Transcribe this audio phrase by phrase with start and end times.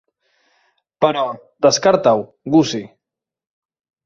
[1.05, 1.23] Però,
[1.67, 2.25] descarta-ho,
[2.57, 2.89] Gussie.